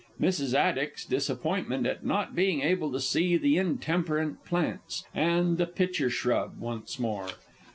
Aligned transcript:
"_Mrs. 0.27 0.55
Addick's 0.55 1.05
_disappointment 1.05 1.85
at 1.85 2.03
not 2.03 2.33
being 2.33 2.61
able 2.61 2.91
to 2.91 2.99
see 2.99 3.37
the 3.37 3.59
"Intemperate 3.59 4.43
Plants," 4.45 5.05
and 5.13 5.59
the 5.59 5.67
"Pitcher 5.67 6.09
Shrub," 6.09 6.57
once 6.59 6.97
more. 6.97 7.27